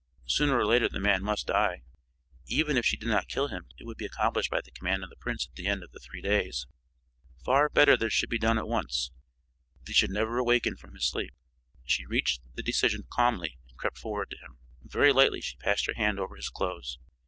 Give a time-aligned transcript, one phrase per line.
[0.25, 1.83] Sooner or later the man must die.
[2.47, 5.11] Even if she did not kill him it would be accomplished by the command of
[5.11, 6.65] the prince at the end of the three days.
[7.45, 9.11] Far better that it should be done at once
[9.81, 11.35] that he should never awaken from his sleep.
[11.85, 14.57] She reached the decision calmly and crept forward to him.
[14.81, 16.97] Very lightly she passed her hand over his clothes.